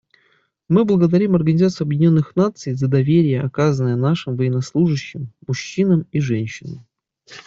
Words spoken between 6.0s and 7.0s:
и женщинам.